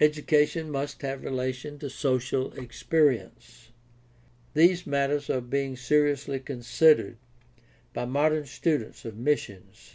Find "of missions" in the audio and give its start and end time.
9.04-9.94